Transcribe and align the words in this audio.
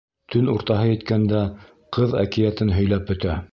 Төн 0.35 0.47
уртаһы 0.53 0.87
еткәндә 0.91 1.43
ҡыҙ 1.99 2.17
әкиәтен 2.25 2.75
һөйләп 2.79 3.09
бөтә. 3.13 3.41